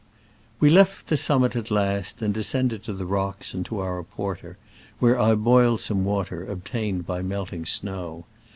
[0.59, 4.01] We left the summit at last, and de scended to the rocks and to our
[4.01, 4.57] porter,
[4.97, 8.25] where I boiled some water, obtained by melting snow.